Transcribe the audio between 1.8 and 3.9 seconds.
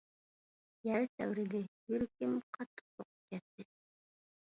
يۈرىكىم قاتتىق سوقۇپ كەتتى.